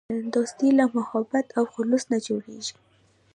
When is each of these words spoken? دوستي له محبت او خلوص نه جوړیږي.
دوستي 0.33 0.69
له 0.79 0.85
محبت 0.97 1.45
او 1.57 1.63
خلوص 1.73 2.03
نه 2.11 2.17
جوړیږي. 2.27 2.75